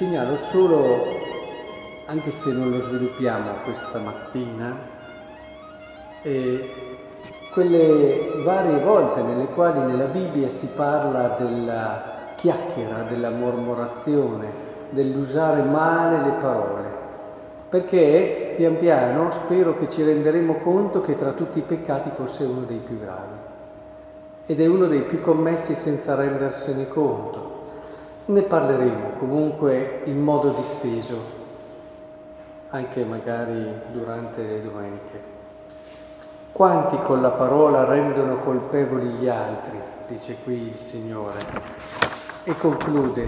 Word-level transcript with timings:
segnalo 0.00 0.38
solo, 0.38 1.04
anche 2.06 2.30
se 2.30 2.50
non 2.52 2.70
lo 2.70 2.80
sviluppiamo 2.80 3.50
questa 3.64 3.98
mattina, 3.98 4.74
eh, 6.22 6.70
quelle 7.52 8.30
varie 8.42 8.78
volte 8.78 9.20
nelle 9.20 9.48
quali 9.48 9.80
nella 9.80 10.06
Bibbia 10.06 10.48
si 10.48 10.68
parla 10.74 11.36
della 11.38 12.32
chiacchiera, 12.36 13.02
della 13.02 13.28
mormorazione, 13.28 14.50
dell'usare 14.88 15.64
male 15.64 16.24
le 16.24 16.32
parole, 16.40 16.84
perché 17.68 18.54
pian 18.56 18.78
piano 18.78 19.30
spero 19.32 19.76
che 19.76 19.86
ci 19.90 20.02
renderemo 20.02 20.60
conto 20.62 21.02
che 21.02 21.14
tra 21.14 21.32
tutti 21.32 21.58
i 21.58 21.62
peccati 21.66 22.08
fosse 22.08 22.42
uno 22.44 22.62
dei 22.62 22.78
più 22.78 22.98
gravi 22.98 23.36
ed 24.46 24.62
è 24.62 24.66
uno 24.66 24.86
dei 24.86 25.02
più 25.02 25.20
commessi 25.20 25.74
senza 25.74 26.14
rendersene 26.14 26.88
conto. 26.88 27.59
Ne 28.30 28.42
parleremo 28.42 29.18
comunque 29.18 30.02
in 30.04 30.22
modo 30.22 30.50
disteso, 30.50 31.16
anche 32.70 33.02
magari 33.04 33.72
durante 33.90 34.40
le 34.42 34.62
domeniche. 34.62 35.20
Quanti 36.52 36.96
con 36.98 37.20
la 37.20 37.32
parola 37.32 37.82
rendono 37.82 38.36
colpevoli 38.36 39.08
gli 39.14 39.28
altri, 39.28 39.80
dice 40.06 40.36
qui 40.44 40.68
il 40.68 40.76
Signore, 40.76 41.40
e 42.44 42.54
conclude, 42.56 43.26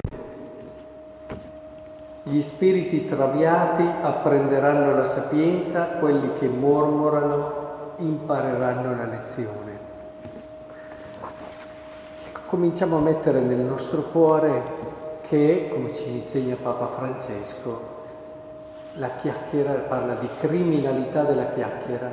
gli 2.22 2.40
spiriti 2.40 3.04
traviati 3.04 3.84
apprenderanno 4.02 4.94
la 4.94 5.06
sapienza, 5.06 5.96
quelli 5.98 6.32
che 6.38 6.46
mormorano 6.46 7.94
impareranno 7.96 8.94
la 8.94 9.06
lezione. 9.06 9.78
Ecco, 12.28 12.40
cominciamo 12.46 12.98
a 12.98 13.00
mettere 13.00 13.40
nel 13.40 13.58
nostro 13.58 14.02
cuore 14.02 14.81
che, 15.32 15.70
come 15.72 15.94
ci 15.94 16.10
insegna 16.10 16.56
Papa 16.60 16.88
Francesco, 16.88 17.80
la 18.96 19.12
chiacchiera 19.12 19.72
parla 19.88 20.12
di 20.12 20.28
criminalità 20.38 21.22
della 21.22 21.46
chiacchiera, 21.46 22.12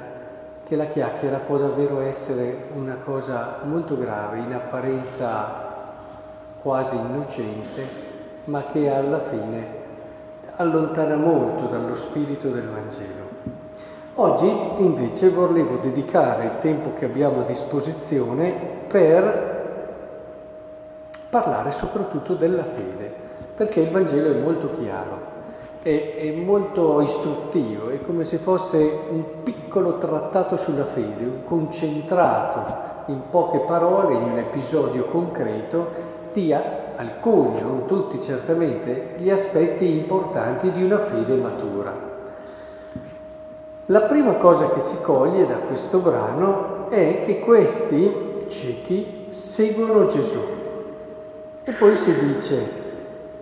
che 0.66 0.76
la 0.78 0.86
chiacchiera 0.86 1.40
può 1.40 1.58
davvero 1.58 2.00
essere 2.00 2.68
una 2.74 2.96
cosa 3.04 3.58
molto 3.64 3.98
grave, 3.98 4.38
in 4.38 4.54
apparenza 4.54 5.68
quasi 6.62 6.96
innocente, 6.96 7.86
ma 8.46 8.64
che 8.72 8.90
alla 8.90 9.20
fine 9.20 9.68
allontana 10.56 11.18
molto 11.18 11.66
dallo 11.66 11.96
spirito 11.96 12.50
del 12.52 12.70
Vangelo. 12.70 13.28
Oggi 14.16 14.50
invece 14.78 15.28
volevo 15.28 15.76
dedicare 15.76 16.46
il 16.46 16.58
tempo 16.60 16.94
che 16.94 17.04
abbiamo 17.04 17.42
a 17.42 17.44
disposizione 17.44 18.54
per 18.88 19.49
parlare 21.30 21.72
soprattutto 21.72 22.34
della 22.34 22.64
fede, 22.64 23.14
perché 23.56 23.82
il 23.82 23.92
Vangelo 23.92 24.32
è 24.32 24.42
molto 24.42 24.72
chiaro, 24.80 25.38
è, 25.82 26.16
è, 26.18 26.32
molto 26.32 27.02
istruttivo, 27.02 27.90
è 27.90 28.02
come 28.04 28.24
se 28.24 28.38
fosse 28.38 28.78
un 29.10 29.44
piccolo 29.44 29.98
trattato 29.98 30.58
sulla 30.58 30.86
fede, 30.86 31.24
un 31.24 31.44
concentrato 31.46 32.88
in 33.12 33.22
poche 33.30 33.60
parole, 33.60 34.16
in 34.16 34.24
un 34.24 34.38
episodio 34.38 35.06
concreto, 35.06 36.18
di 36.34 36.54
alcuni, 36.54 37.62
non 37.62 37.86
tutti 37.86 38.22
certamente, 38.22 39.16
gli 39.18 39.30
aspetti 39.30 39.92
importanti 39.92 40.72
di 40.72 40.84
una 40.84 41.00
fede 41.00 41.36
matura. 41.36 42.08
La 43.88 44.02
prima 44.02 44.36
cosa 44.36 44.70
che 44.70 44.80
si 44.80 44.98
coglie 45.02 45.46
da 45.46 45.56
questo 45.56 46.00
brano 46.00 46.88
è 46.90 47.24
che 47.26 47.40
questi 47.40 48.46
ciechi 48.48 49.26
seguono 49.30 50.06
Gesù. 50.06 50.59
E 51.70 51.74
poi 51.74 51.98
si 51.98 52.12
dice, 52.18 52.72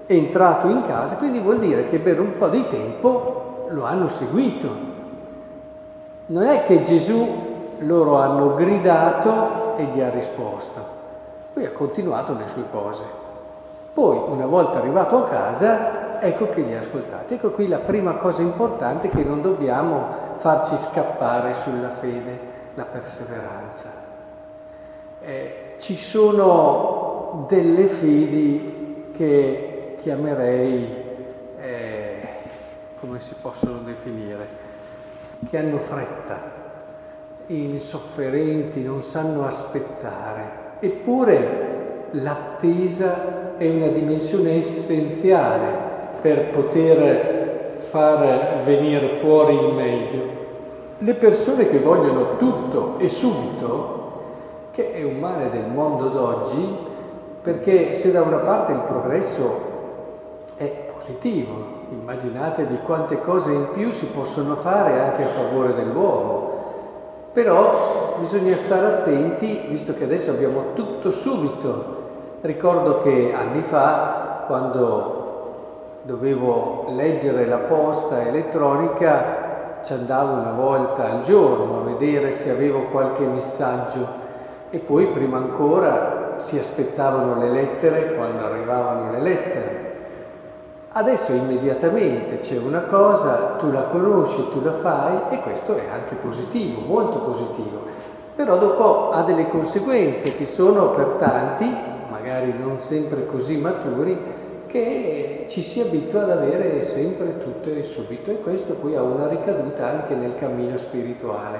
è 0.05 0.11
entrato 0.11 0.67
in 0.67 0.81
casa, 0.81 1.15
quindi 1.15 1.39
vuol 1.39 1.59
dire 1.59 1.87
che 1.87 1.97
per 1.97 2.19
un 2.19 2.37
po' 2.37 2.49
di 2.49 2.67
tempo 2.67 3.67
lo 3.69 3.85
hanno 3.85 4.09
seguito. 4.09 4.69
Non 6.25 6.45
è 6.45 6.63
che 6.63 6.81
Gesù 6.81 7.75
loro 7.77 8.17
hanno 8.17 8.53
gridato 8.55 9.77
e 9.77 9.85
gli 9.85 10.01
ha 10.01 10.09
risposto, 10.09 10.85
lui 11.53 11.63
ha 11.63 11.71
continuato 11.71 12.33
le 12.33 12.47
sue 12.47 12.65
cose. 12.69 13.01
Poi, 13.93 14.19
una 14.27 14.45
volta 14.45 14.79
arrivato 14.79 15.23
a 15.23 15.29
casa, 15.29 16.19
ecco 16.19 16.49
che 16.49 16.63
li 16.63 16.75
ha 16.75 16.79
ascoltati. 16.79 17.35
Ecco 17.35 17.51
qui 17.51 17.69
la 17.69 17.79
prima 17.79 18.15
cosa 18.15 18.41
importante 18.41 19.07
che 19.07 19.23
non 19.23 19.41
dobbiamo 19.41 20.05
farci 20.35 20.75
scappare 20.75 21.53
sulla 21.53 21.91
fede, 21.91 22.39
la 22.73 22.83
perseveranza. 22.83 23.87
Eh, 25.21 25.75
ci 25.77 25.95
sono 25.95 26.86
delle 27.45 27.85
fedi 27.85 29.11
che 29.15 29.95
chiamerei, 30.01 30.87
eh, 31.59 32.27
come 32.99 33.19
si 33.19 33.35
possono 33.39 33.79
definire, 33.79 34.47
che 35.49 35.57
hanno 35.57 35.77
fretta, 35.77 36.39
insofferenti, 37.47 38.81
non 38.81 39.01
sanno 39.01 39.45
aspettare. 39.45 40.65
Eppure 40.79 42.07
l'attesa 42.11 43.57
è 43.57 43.69
una 43.69 43.87
dimensione 43.87 44.57
essenziale 44.57 45.95
per 46.21 46.49
poter 46.49 47.75
far 47.79 48.63
venire 48.63 49.09
fuori 49.09 49.55
il 49.55 49.73
meglio. 49.73 50.35
Le 50.99 51.13
persone 51.13 51.67
che 51.67 51.79
vogliono 51.79 52.37
tutto 52.37 52.97
e 52.97 53.07
subito, 53.07 53.95
che 54.71 54.93
è 54.93 55.03
un 55.03 55.19
male 55.19 55.49
del 55.49 55.67
mondo 55.67 56.09
d'oggi, 56.09 56.95
perché 57.47 57.93
se 57.93 58.11
da 58.11 58.23
una 58.23 58.39
parte 58.39 58.73
il 58.73 58.81
progresso 58.81 59.59
è 60.57 60.69
positivo, 60.93 61.85
immaginatevi 61.91 62.79
quante 62.83 63.21
cose 63.21 63.53
in 63.53 63.69
più 63.71 63.89
si 63.91 64.03
possono 64.07 64.55
fare 64.55 64.99
anche 64.99 65.23
a 65.23 65.27
favore 65.27 65.73
dell'uomo, 65.73 66.55
però 67.31 68.17
bisogna 68.19 68.53
stare 68.57 68.87
attenti, 68.87 69.61
visto 69.69 69.93
che 69.93 70.03
adesso 70.03 70.31
abbiamo 70.31 70.73
tutto 70.73 71.11
subito. 71.11 71.95
Ricordo 72.41 72.97
che 72.97 73.31
anni 73.33 73.61
fa, 73.61 74.43
quando 74.45 76.01
dovevo 76.01 76.87
leggere 76.89 77.45
la 77.45 77.59
posta 77.59 78.27
elettronica, 78.27 79.79
ci 79.85 79.93
andavo 79.93 80.33
una 80.33 80.51
volta 80.51 81.11
al 81.11 81.21
giorno 81.21 81.77
a 81.77 81.83
vedere 81.83 82.33
se 82.33 82.49
avevo 82.49 82.87
qualche 82.91 83.23
messaggio 83.23 84.05
e 84.69 84.79
poi 84.79 85.07
prima 85.07 85.37
ancora 85.37 86.16
si 86.39 86.57
aspettavano 86.57 87.39
le 87.39 87.49
lettere 87.49 88.15
quando 88.15 88.45
arrivavano 88.45 89.11
le 89.11 89.19
lettere. 89.21 89.87
Adesso 90.89 91.31
immediatamente 91.31 92.39
c'è 92.39 92.57
una 92.57 92.81
cosa, 92.81 93.55
tu 93.57 93.71
la 93.71 93.83
conosci, 93.83 94.47
tu 94.49 94.61
la 94.61 94.71
fai 94.71 95.19
e 95.29 95.39
questo 95.41 95.75
è 95.75 95.87
anche 95.91 96.15
positivo, 96.15 96.81
molto 96.81 97.19
positivo. 97.19 97.81
Però 98.35 98.57
dopo 98.57 99.09
ha 99.11 99.21
delle 99.23 99.47
conseguenze 99.49 100.33
che 100.35 100.45
sono 100.45 100.91
per 100.91 101.15
tanti, 101.19 101.71
magari 102.09 102.53
non 102.57 102.81
sempre 102.81 103.25
così 103.25 103.57
maturi, 103.57 104.17
che 104.67 105.45
ci 105.47 105.61
si 105.61 105.79
abitua 105.79 106.23
ad 106.23 106.31
avere 106.31 106.81
sempre 106.81 107.37
tutto 107.37 107.69
e 107.69 107.83
subito 107.83 108.31
e 108.31 108.39
questo 108.39 108.73
poi 108.73 108.95
ha 108.95 109.01
una 109.01 109.27
ricaduta 109.27 109.87
anche 109.87 110.13
nel 110.13 110.35
cammino 110.35 110.77
spirituale, 110.77 111.59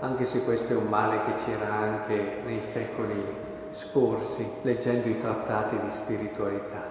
anche 0.00 0.24
se 0.24 0.42
questo 0.42 0.72
è 0.72 0.76
un 0.76 0.86
male 0.88 1.20
che 1.26 1.42
c'era 1.44 1.72
anche 1.72 2.38
nei 2.44 2.60
secoli 2.60 3.24
scorsi 3.70 4.48
leggendo 4.62 5.08
i 5.08 5.18
trattati 5.18 5.78
di 5.78 5.90
spiritualità. 5.90 6.82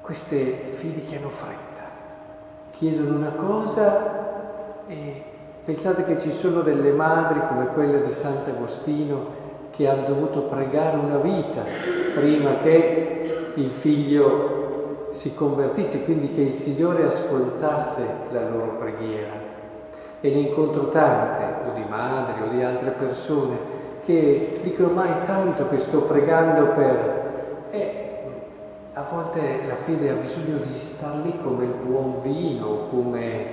Queste 0.00 0.36
fidi 0.64 1.02
che 1.02 1.16
hanno 1.16 1.28
fretta, 1.28 1.90
chiedono 2.72 3.16
una 3.16 3.30
cosa 3.32 4.84
e 4.86 5.22
pensate 5.64 6.04
che 6.04 6.18
ci 6.18 6.32
sono 6.32 6.62
delle 6.62 6.92
madri 6.92 7.40
come 7.46 7.66
quella 7.66 7.98
di 7.98 8.12
Sant'Agostino 8.12 9.40
che 9.70 9.88
hanno 9.88 10.06
dovuto 10.06 10.42
pregare 10.42 10.96
una 10.96 11.18
vita 11.18 11.62
prima 12.14 12.58
che 12.58 13.52
il 13.54 13.70
figlio 13.70 15.08
si 15.10 15.34
convertisse, 15.34 16.04
quindi 16.04 16.30
che 16.30 16.42
il 16.42 16.50
Signore 16.50 17.04
ascoltasse 17.04 18.04
la 18.30 18.48
loro 18.48 18.76
preghiera. 18.76 19.50
E 20.20 20.30
ne 20.30 20.38
incontro 20.38 20.88
tante, 20.88 21.68
o 21.68 21.72
di 21.74 21.84
madri 21.88 22.42
o 22.42 22.48
di 22.48 22.62
altre 22.62 22.90
persone, 22.90 23.80
che 24.04 24.60
dicono 24.62 24.92
mai 24.92 25.24
tanto 25.24 25.68
che 25.68 25.78
sto 25.78 26.02
pregando 26.02 26.66
per... 26.68 27.66
E 27.70 28.02
a 28.94 29.02
volte 29.10 29.60
la 29.66 29.76
fede 29.76 30.10
ha 30.10 30.14
bisogno 30.14 30.56
di 30.56 30.78
star 30.78 31.16
lì 31.16 31.32
come 31.42 31.64
il 31.64 31.74
buon 31.84 32.20
vino, 32.20 32.88
come, 32.88 33.46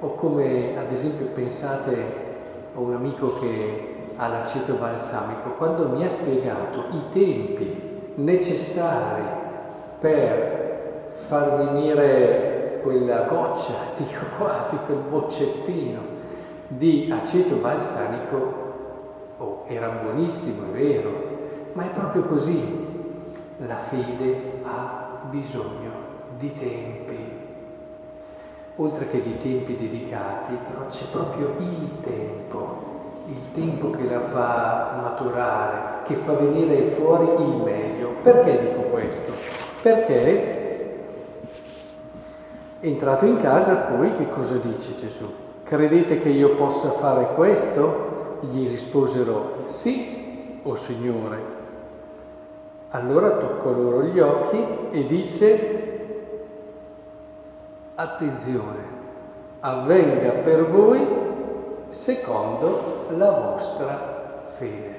o 0.00 0.14
come 0.14 0.76
ad 0.76 0.90
esempio 0.90 1.26
pensate 1.26 1.94
a 2.74 2.78
un 2.78 2.94
amico 2.94 3.34
che 3.38 3.88
ha 4.16 4.28
l'aceto 4.28 4.74
balsamico, 4.74 5.50
quando 5.50 5.88
mi 5.88 6.04
ha 6.04 6.08
spiegato 6.08 6.86
i 6.90 7.04
tempi 7.10 8.12
necessari 8.16 9.22
per 9.98 11.10
far 11.12 11.56
venire 11.56 12.80
quella 12.82 13.22
goccia, 13.22 13.72
dico 13.96 14.24
quasi 14.38 14.76
quel 14.86 14.98
boccettino 15.08 16.00
di 16.68 17.12
aceto 17.12 17.56
balsamico, 17.56 18.69
oh, 19.40 19.64
era 19.66 19.88
buonissimo, 19.88 20.66
è 20.66 20.76
vero, 20.76 21.12
ma 21.72 21.84
è 21.84 21.90
proprio 21.90 22.24
così. 22.24 22.88
La 23.66 23.76
fede 23.76 24.60
ha 24.62 25.20
bisogno 25.28 25.90
di 26.38 26.54
tempi, 26.54 27.18
oltre 28.76 29.08
che 29.08 29.20
di 29.20 29.36
tempi 29.36 29.76
dedicati, 29.76 30.56
però 30.66 30.86
c'è 30.86 31.04
proprio 31.10 31.54
il 31.58 32.00
tempo, 32.00 32.88
il 33.26 33.50
tempo 33.52 33.90
che 33.90 34.04
la 34.04 34.20
fa 34.20 34.98
maturare, 35.02 36.02
che 36.04 36.14
fa 36.14 36.32
venire 36.32 36.90
fuori 36.90 37.42
il 37.42 37.62
meglio. 37.62 38.08
Perché 38.22 38.58
dico 38.58 38.82
questo? 38.88 39.32
Perché 39.82 40.58
entrato 42.80 43.26
in 43.26 43.36
casa 43.36 43.74
poi 43.74 44.12
che 44.12 44.28
cosa 44.28 44.56
dice 44.56 44.94
Gesù? 44.94 45.26
Credete 45.62 46.18
che 46.18 46.30
io 46.30 46.54
possa 46.54 46.90
fare 46.92 47.34
questo? 47.34 48.19
Gli 48.40 48.68
risposero 48.68 49.62
sì, 49.64 50.60
o 50.62 50.70
oh 50.70 50.74
Signore. 50.74 51.58
Allora 52.90 53.36
toccò 53.36 53.70
loro 53.70 54.02
gli 54.04 54.18
occhi 54.18 54.88
e 54.90 55.06
disse, 55.06 56.08
attenzione, 57.94 58.98
avvenga 59.60 60.32
per 60.32 60.66
voi 60.66 61.06
secondo 61.88 63.06
la 63.10 63.30
vostra 63.30 64.44
fede. 64.56 64.98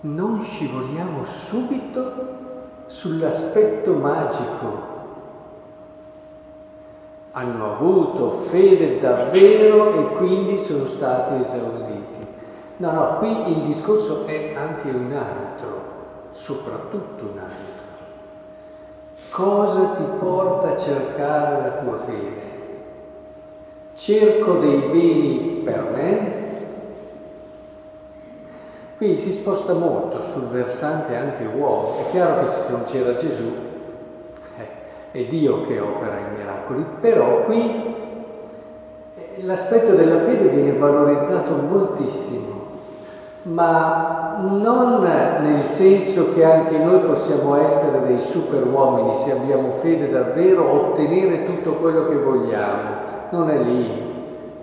Non 0.00 0.42
scivoliamo 0.42 1.24
subito 1.24 2.12
sull'aspetto 2.86 3.94
magico 3.94 4.93
hanno 7.36 7.72
avuto 7.72 8.30
fede 8.30 8.98
davvero 8.98 9.92
e 9.92 10.16
quindi 10.16 10.56
sono 10.56 10.84
stati 10.84 11.40
esauditi. 11.40 12.26
No, 12.76 12.92
no, 12.92 13.16
qui 13.18 13.50
il 13.50 13.62
discorso 13.62 14.24
è 14.24 14.54
anche 14.56 14.88
un 14.88 15.12
altro, 15.12 15.82
soprattutto 16.30 17.24
un 17.24 17.38
altro. 17.38 17.92
Cosa 19.30 19.86
ti 19.96 20.04
porta 20.18 20.68
a 20.68 20.76
cercare 20.76 21.60
la 21.60 21.70
tua 21.82 21.96
fede? 21.98 22.52
Cerco 23.94 24.52
dei 24.54 24.78
beni 24.78 25.62
per 25.64 25.90
me? 25.92 26.42
Qui 28.96 29.16
si 29.16 29.32
sposta 29.32 29.72
molto 29.72 30.20
sul 30.20 30.44
versante 30.44 31.16
anche 31.16 31.44
uomo. 31.46 31.98
È 31.98 32.10
chiaro 32.10 32.42
che 32.42 32.46
se 32.46 32.70
non 32.70 32.84
c'era 32.84 33.14
Gesù 33.16 33.72
è 35.14 35.24
Dio 35.26 35.60
che 35.60 35.78
opera 35.78 36.18
i 36.18 36.36
miracoli, 36.36 36.84
però 37.00 37.44
qui 37.44 37.94
eh, 39.14 39.42
l'aspetto 39.44 39.94
della 39.94 40.18
fede 40.18 40.48
viene 40.48 40.72
valorizzato 40.72 41.54
moltissimo, 41.54 42.62
ma 43.42 44.38
non 44.40 45.02
nel 45.40 45.62
senso 45.62 46.32
che 46.34 46.42
anche 46.42 46.78
noi 46.78 46.98
possiamo 46.98 47.54
essere 47.64 48.00
dei 48.08 48.20
super 48.20 48.66
uomini 48.66 49.14
se 49.14 49.30
abbiamo 49.30 49.70
fede 49.70 50.10
davvero, 50.10 50.88
ottenere 50.88 51.44
tutto 51.44 51.74
quello 51.74 52.08
che 52.08 52.16
vogliamo, 52.16 52.90
non 53.30 53.50
è 53.50 53.58
lì, 53.58 54.02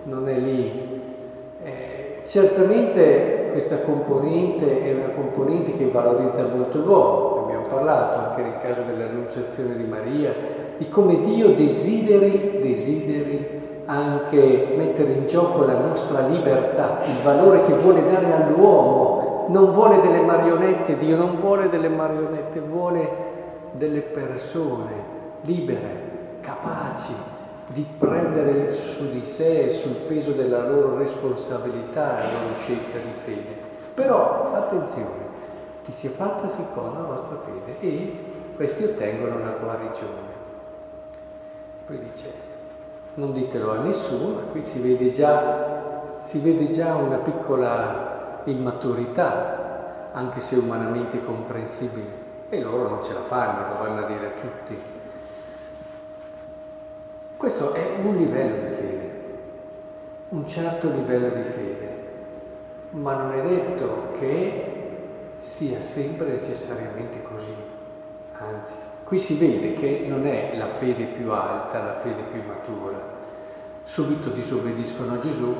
non 0.02 0.28
è 0.28 0.34
lì. 0.34 1.00
Eh, 1.64 2.20
certamente 2.24 3.48
questa 3.52 3.78
componente 3.78 4.82
è 4.82 4.92
una 4.92 5.14
componente 5.14 5.74
che 5.78 5.88
valorizza 5.88 6.46
molto 6.46 6.76
l'uomo, 6.76 7.41
parlato 7.72 8.28
anche 8.28 8.42
nel 8.42 8.58
caso 8.60 8.82
dell'annunciazione 8.82 9.76
di 9.76 9.84
Maria, 9.84 10.34
di 10.76 10.88
come 10.88 11.20
Dio 11.20 11.54
desideri, 11.54 12.58
desideri 12.60 13.60
anche 13.86 14.74
mettere 14.76 15.12
in 15.12 15.26
gioco 15.26 15.64
la 15.64 15.78
nostra 15.78 16.26
libertà, 16.26 17.00
il 17.06 17.22
valore 17.22 17.64
che 17.64 17.74
vuole 17.74 18.04
dare 18.04 18.32
all'uomo. 18.32 19.46
Non 19.48 19.72
vuole 19.72 20.00
delle 20.00 20.20
marionette, 20.20 20.96
Dio 20.96 21.16
non 21.16 21.36
vuole 21.36 21.68
delle 21.68 21.88
marionette, 21.88 22.60
vuole 22.60 23.10
delle 23.72 24.00
persone 24.00 25.10
libere, 25.42 26.38
capaci 26.40 27.12
di 27.66 27.84
prendere 27.98 28.70
su 28.70 29.10
di 29.10 29.24
sé, 29.24 29.70
sul 29.70 29.96
peso 30.06 30.32
della 30.32 30.68
loro 30.68 30.96
responsabilità, 30.96 32.18
la 32.18 32.40
loro 32.40 32.54
scelta 32.54 32.98
di 32.98 33.12
fede. 33.24 33.56
Però 33.94 34.52
attenzione, 34.54 35.21
ti 35.84 35.92
sia 35.92 36.10
fatta 36.10 36.48
secondo 36.48 37.00
la 37.00 37.04
vostra 37.04 37.36
fede 37.38 37.80
e 37.80 38.16
questi 38.54 38.84
ottengono 38.84 39.38
la 39.38 39.50
guarigione. 39.50 40.30
Poi 41.86 41.98
dice, 41.98 42.32
non 43.14 43.32
ditelo 43.32 43.72
a 43.72 43.78
nessuno, 43.78 44.38
qui 44.52 44.62
si 44.62 44.80
vede 44.80 45.10
già, 45.10 46.16
si 46.18 46.38
vede 46.38 46.68
già 46.68 46.94
una 46.94 47.16
piccola 47.16 48.42
immaturità, 48.44 50.10
anche 50.12 50.40
se 50.40 50.56
umanamente 50.56 51.24
comprensibile, 51.24 52.20
e 52.48 52.60
loro 52.60 52.88
non 52.88 53.02
ce 53.02 53.12
la 53.12 53.22
fanno, 53.22 53.68
lo 53.68 53.82
vanno 53.82 54.04
a 54.04 54.08
dire 54.08 54.26
a 54.26 54.40
tutti. 54.40 54.80
Questo 57.36 57.72
è 57.72 57.96
un 58.02 58.16
livello 58.16 58.68
di 58.68 58.74
fede, 58.74 59.10
un 60.28 60.46
certo 60.46 60.88
livello 60.88 61.28
di 61.30 61.42
fede, 61.42 61.96
ma 62.90 63.14
non 63.14 63.32
è 63.32 63.42
detto 63.42 64.12
che 64.18 64.71
sia 65.42 65.80
sempre 65.80 66.34
necessariamente 66.34 67.20
così. 67.22 67.54
Anzi, 68.38 68.74
qui 69.04 69.18
si 69.18 69.36
vede 69.36 69.74
che 69.74 70.04
non 70.08 70.24
è 70.24 70.56
la 70.56 70.68
fede 70.68 71.04
più 71.04 71.32
alta, 71.32 71.82
la 71.82 71.98
fede 71.98 72.22
più 72.22 72.42
matura. 72.46 73.20
Subito 73.84 74.30
disobbediscono 74.30 75.14
a 75.14 75.18
Gesù 75.18 75.54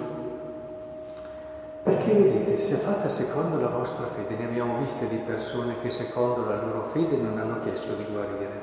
perché 1.83 2.13
vedete, 2.13 2.57
se 2.57 2.77
fatta 2.77 3.09
secondo 3.09 3.59
la 3.59 3.69
vostra 3.69 4.07
fede, 4.07 4.37
ne 4.37 4.45
abbiamo 4.45 4.79
viste 4.79 5.09
di 5.09 5.17
persone 5.17 5.81
che 5.81 5.91
secondo 5.91 6.45
la 6.45 6.63
loro 6.63 6.85
fede 6.85 7.17
non 7.17 7.37
hanno 7.39 7.59
chiesto 7.59 7.95
di 7.95 8.07
guarire, 8.09 8.61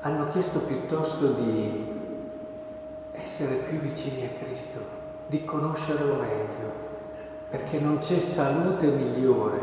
hanno 0.00 0.28
chiesto 0.28 0.60
piuttosto 0.60 1.32
di 1.32 2.00
essere 3.10 3.56
più 3.56 3.78
vicini 3.80 4.24
a 4.24 4.42
Cristo, 4.42 4.80
di 5.26 5.44
conoscerlo 5.44 6.14
meglio, 6.14 6.91
perché 7.52 7.78
non 7.78 7.98
c'è 7.98 8.18
salute 8.18 8.86
migliore 8.86 9.60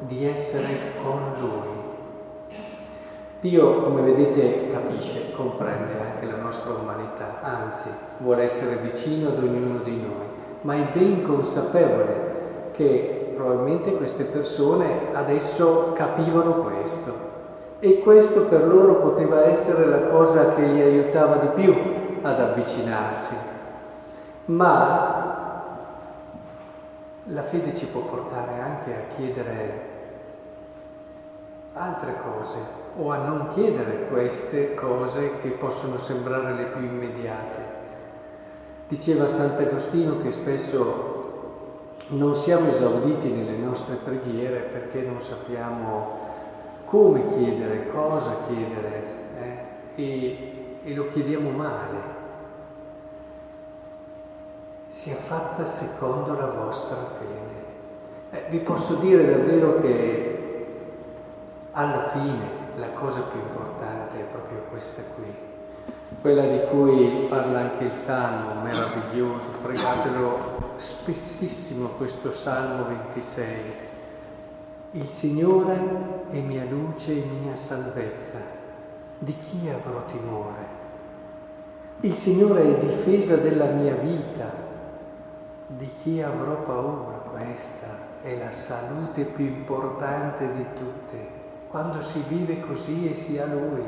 di 0.00 0.26
essere 0.26 0.94
con 1.00 1.20
Lui. 1.38 1.76
Dio, 3.40 3.82
come 3.84 4.00
vedete, 4.00 4.68
capisce, 4.72 5.30
comprende 5.30 5.92
anche 6.00 6.26
la 6.26 6.42
nostra 6.42 6.72
umanità, 6.72 7.38
anzi 7.40 7.86
vuole 8.18 8.42
essere 8.42 8.78
vicino 8.78 9.28
ad 9.28 9.38
ognuno 9.38 9.78
di 9.84 9.96
noi, 9.96 10.26
ma 10.62 10.74
è 10.74 10.88
ben 10.92 11.22
consapevole 11.22 12.70
che 12.72 13.34
probabilmente 13.36 13.92
queste 13.92 14.24
persone 14.24 15.12
adesso 15.12 15.92
capivano 15.94 16.54
questo 16.54 17.26
e 17.78 18.00
questo 18.00 18.46
per 18.46 18.66
loro 18.66 18.96
poteva 18.96 19.44
essere 19.44 19.86
la 19.86 20.08
cosa 20.08 20.48
che 20.56 20.62
li 20.62 20.82
aiutava 20.82 21.36
di 21.36 21.62
più 21.62 21.72
ad 22.20 22.40
avvicinarsi. 22.40 23.34
Ma 24.46 25.17
la 27.30 27.42
fede 27.42 27.74
ci 27.74 27.86
può 27.86 28.02
portare 28.02 28.58
anche 28.58 28.94
a 28.94 29.14
chiedere 29.14 29.96
altre 31.74 32.14
cose 32.22 32.56
o 32.96 33.10
a 33.10 33.18
non 33.18 33.48
chiedere 33.48 34.08
queste 34.08 34.74
cose 34.74 35.38
che 35.40 35.50
possono 35.50 35.96
sembrare 35.98 36.54
le 36.54 36.64
più 36.64 36.80
immediate. 36.80 37.76
Diceva 38.88 39.26
Sant'Agostino 39.26 40.18
che 40.20 40.30
spesso 40.30 41.16
non 42.08 42.34
siamo 42.34 42.68
esauditi 42.68 43.30
nelle 43.30 43.56
nostre 43.56 43.96
preghiere 43.96 44.60
perché 44.60 45.02
non 45.02 45.20
sappiamo 45.20 46.26
come 46.84 47.26
chiedere, 47.26 47.88
cosa 47.88 48.38
chiedere 48.46 49.02
eh? 49.36 49.56
e, 49.94 50.52
e 50.82 50.94
lo 50.94 51.06
chiediamo 51.08 51.50
male 51.50 52.16
sia 54.88 55.14
fatta 55.14 55.66
secondo 55.66 56.34
la 56.34 56.46
vostra 56.46 57.04
fede. 57.18 57.56
Eh, 58.30 58.50
vi 58.50 58.58
posso 58.58 58.94
dire 58.94 59.26
davvero 59.26 59.80
che 59.80 60.66
alla 61.72 62.08
fine 62.08 62.66
la 62.76 62.90
cosa 62.90 63.20
più 63.20 63.38
importante 63.38 64.18
è 64.18 64.24
proprio 64.24 64.62
questa 64.70 65.02
qui, 65.14 65.32
quella 66.20 66.46
di 66.46 66.60
cui 66.70 67.26
parla 67.28 67.60
anche 67.60 67.84
il 67.84 67.92
Salmo 67.92 68.60
meraviglioso, 68.62 69.48
pregatelo 69.62 70.72
spessissimo 70.76 71.88
questo 71.90 72.30
Salmo 72.30 72.86
26. 72.86 73.86
Il 74.92 75.06
Signore 75.06 75.78
è 76.30 76.40
mia 76.40 76.64
luce 76.64 77.12
e 77.12 77.24
mia 77.24 77.56
salvezza, 77.56 78.38
di 79.18 79.36
chi 79.38 79.68
avrò 79.68 80.04
timore? 80.06 80.76
Il 82.00 82.12
Signore 82.12 82.62
è 82.62 82.78
difesa 82.78 83.36
della 83.36 83.66
mia 83.66 83.94
vita, 83.94 84.67
di 85.68 85.90
chi 86.02 86.22
avrò 86.22 86.62
paura? 86.62 87.20
Questa 87.30 87.86
è 88.22 88.34
la 88.38 88.50
salute 88.50 89.24
più 89.24 89.44
importante 89.44 90.50
di 90.52 90.64
tutte, 90.74 91.28
quando 91.68 92.00
si 92.00 92.24
vive 92.26 92.60
così 92.60 93.10
e 93.10 93.14
si 93.14 93.38
ha 93.38 93.44
Lui. 93.44 93.84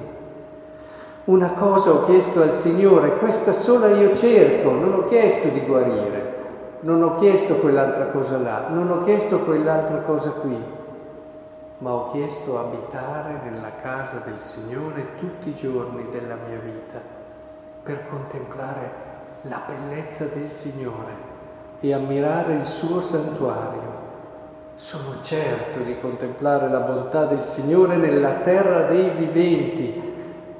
Una 1.24 1.52
cosa 1.52 1.92
ho 1.92 2.04
chiesto 2.04 2.42
al 2.42 2.50
Signore, 2.50 3.16
questa 3.16 3.52
sola 3.52 3.88
io 3.88 4.14
cerco, 4.14 4.72
non 4.72 4.92
ho 4.92 5.04
chiesto 5.04 5.48
di 5.48 5.60
guarire, 5.60 6.34
non 6.80 7.02
ho 7.02 7.14
chiesto 7.14 7.56
quell'altra 7.56 8.08
cosa 8.08 8.38
là, 8.38 8.68
non 8.68 8.90
ho 8.90 9.02
chiesto 9.04 9.40
quell'altra 9.40 10.00
cosa 10.00 10.32
qui, 10.32 10.62
ma 11.78 11.92
ho 11.92 12.10
chiesto 12.10 12.58
abitare 12.58 13.40
nella 13.42 13.76
casa 13.80 14.18
del 14.22 14.38
Signore 14.38 15.14
tutti 15.16 15.48
i 15.48 15.54
giorni 15.54 16.06
della 16.10 16.36
mia 16.46 16.58
vita 16.58 17.00
per 17.82 18.06
contemplare 18.06 19.08
la 19.42 19.62
bellezza 19.66 20.26
del 20.26 20.50
Signore 20.50 21.30
e 21.80 21.92
ammirare 21.92 22.54
il 22.54 22.64
suo 22.64 23.00
santuario. 23.00 23.98
Sono 24.74 25.20
certo 25.20 25.80
di 25.80 25.98
contemplare 25.98 26.68
la 26.68 26.80
bontà 26.80 27.26
del 27.26 27.42
Signore 27.42 27.96
nella 27.96 28.34
terra 28.40 28.82
dei 28.82 29.10
viventi. 29.10 30.08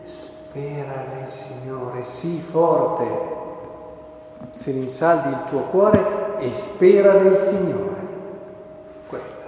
Spera 0.02 1.06
nel 1.14 1.30
Signore, 1.30 2.04
sii 2.04 2.40
forte. 2.40 3.38
Se 4.50 4.70
rinsaldi 4.72 5.28
il 5.28 5.44
tuo 5.48 5.60
cuore 5.62 6.38
e 6.38 6.52
spera 6.52 7.14
nel 7.14 7.36
Signore. 7.36 8.08
Questa 9.06 9.39